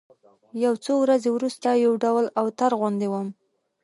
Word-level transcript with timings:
يو 0.63 0.73
څو 0.85 0.93
ورځې 1.03 1.29
وروسته 1.33 1.67
يو 1.85 1.91
ډول 2.03 2.25
اوتر 2.41 2.71
غوندې 2.79 3.07
وم. 3.09 3.27